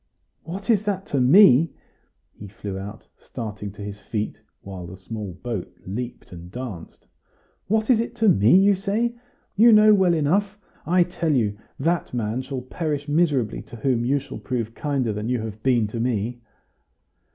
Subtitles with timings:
[0.41, 1.75] "What is it to me?"
[2.33, 7.05] he flew out, starting to his feet, while the small boat leaped and danced;
[7.67, 9.13] "what is it to me, you say?
[9.55, 10.57] You know well enough!
[10.87, 15.29] I tell you, that man shall perish miserably to whom you shall prove kinder than
[15.29, 16.41] you have been to me!"